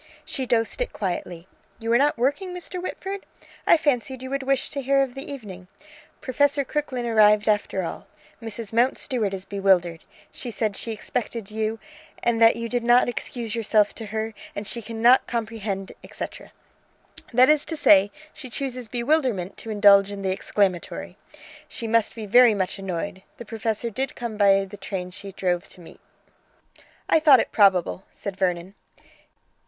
[0.25, 1.45] She dosed it quietly.
[1.77, 2.81] "You are not working, Mr.
[2.81, 3.23] Whitford?
[3.67, 5.67] I fancied you would wish to hear of the evening.
[6.21, 8.07] Professor Crooklyn arrived after all!
[8.41, 8.73] Mrs.
[8.73, 11.77] Mountstuart is bewildered: she says she expected you,
[12.23, 16.51] and that you did not excuse yourself to her, and she cannot comprehend, et caetera.
[17.31, 21.15] That is to say, she chooses bewilderment to indulge in the exclamatory.
[21.67, 23.21] She must be very much annoyed.
[23.37, 25.99] The professor did come by the train she drove to meet!"
[27.07, 28.73] "I thought it probable," said Vernon.